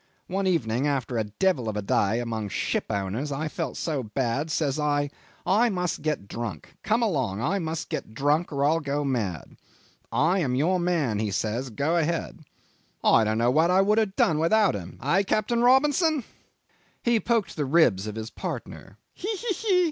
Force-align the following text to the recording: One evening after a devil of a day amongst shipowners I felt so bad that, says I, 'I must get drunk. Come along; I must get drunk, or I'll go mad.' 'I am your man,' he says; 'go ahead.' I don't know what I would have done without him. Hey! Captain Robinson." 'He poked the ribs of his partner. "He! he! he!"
One 0.25 0.47
evening 0.47 0.87
after 0.87 1.15
a 1.15 1.25
devil 1.25 1.69
of 1.69 1.77
a 1.77 1.83
day 1.83 2.19
amongst 2.19 2.55
shipowners 2.55 3.31
I 3.31 3.47
felt 3.47 3.77
so 3.77 4.01
bad 4.01 4.47
that, 4.47 4.49
says 4.49 4.79
I, 4.79 5.11
'I 5.45 5.69
must 5.69 6.01
get 6.01 6.27
drunk. 6.27 6.75
Come 6.81 7.03
along; 7.03 7.39
I 7.39 7.59
must 7.59 7.87
get 7.87 8.15
drunk, 8.15 8.51
or 8.51 8.65
I'll 8.65 8.79
go 8.79 9.05
mad.' 9.05 9.57
'I 10.11 10.39
am 10.39 10.55
your 10.55 10.79
man,' 10.79 11.19
he 11.19 11.29
says; 11.29 11.69
'go 11.69 11.97
ahead.' 11.97 12.43
I 13.03 13.23
don't 13.23 13.37
know 13.37 13.51
what 13.51 13.69
I 13.69 13.81
would 13.81 13.99
have 13.99 14.15
done 14.15 14.39
without 14.39 14.73
him. 14.73 14.97
Hey! 15.03 15.23
Captain 15.23 15.61
Robinson." 15.61 16.23
'He 17.03 17.19
poked 17.19 17.55
the 17.55 17.65
ribs 17.65 18.07
of 18.07 18.15
his 18.15 18.31
partner. 18.31 18.97
"He! 19.13 19.29
he! 19.35 19.47
he!" 19.53 19.77